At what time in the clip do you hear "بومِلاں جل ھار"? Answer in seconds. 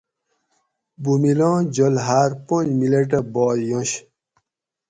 1.01-2.31